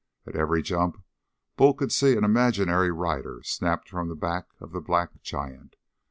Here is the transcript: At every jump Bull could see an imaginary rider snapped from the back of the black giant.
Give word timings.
At 0.25 0.35
every 0.35 0.63
jump 0.63 0.99
Bull 1.57 1.75
could 1.75 1.91
see 1.91 2.17
an 2.17 2.23
imaginary 2.23 2.89
rider 2.89 3.43
snapped 3.43 3.87
from 3.87 4.07
the 4.07 4.15
back 4.15 4.47
of 4.59 4.71
the 4.71 4.81
black 4.81 5.21
giant. 5.21 5.75